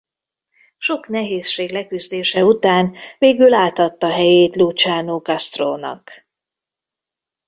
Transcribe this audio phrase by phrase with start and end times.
[0.77, 6.11] Sok nehézség leküzdése után végül átadta helyét Luciano Castro-nak.